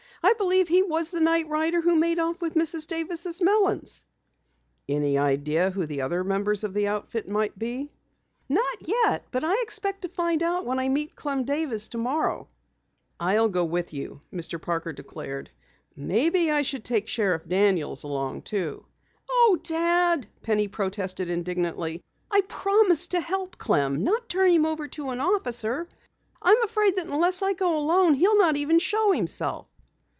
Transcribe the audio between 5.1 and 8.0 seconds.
idea who the other members of the outfit may be?"